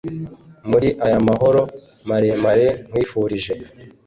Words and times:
Muri 0.69 0.89
aya 1.05 1.19
mahoro 1.27 1.61
maremare 2.07 2.65
nkwifurije 2.89 3.53